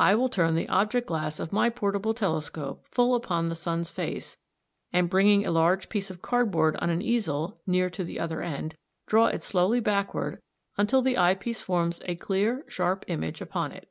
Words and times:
I 0.00 0.16
will 0.16 0.28
turn 0.28 0.56
the 0.56 0.68
object 0.68 1.06
glass 1.06 1.38
of 1.38 1.52
my 1.52 1.70
portable 1.70 2.14
telescope 2.14 2.84
full 2.90 3.14
upon 3.14 3.48
the 3.48 3.54
sun's 3.54 3.90
face, 3.90 4.36
and 4.92 5.08
bringing 5.08 5.46
a 5.46 5.52
large 5.52 5.88
piece 5.88 6.10
of 6.10 6.20
cardboard 6.20 6.74
on 6.80 6.90
an 6.90 7.00
easel 7.00 7.60
near 7.64 7.88
to 7.88 8.02
the 8.02 8.18
other 8.18 8.40
end, 8.42 8.74
draw 9.06 9.26
it 9.26 9.44
slowly 9.44 9.78
backward 9.78 10.42
till 10.88 11.00
the 11.02 11.16
eye 11.16 11.36
piece 11.36 11.62
forms 11.62 12.00
a 12.06 12.16
clear 12.16 12.64
sharp 12.66 13.04
image 13.06 13.40
upon 13.40 13.70
it 13.70 13.82
(see 13.84 13.84
Fig. 13.84 13.88